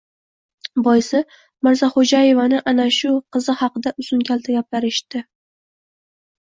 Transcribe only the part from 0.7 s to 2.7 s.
Boisi, Mirzaxo‘jaevani